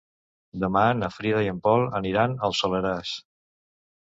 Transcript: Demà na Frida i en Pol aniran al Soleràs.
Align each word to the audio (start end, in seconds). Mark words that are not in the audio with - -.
Demà 0.61 0.81
na 1.01 1.09
Frida 1.17 1.43
i 1.47 1.51
en 1.51 1.59
Pol 1.67 1.85
aniran 2.01 2.35
al 2.49 2.59
Soleràs. 2.63 3.13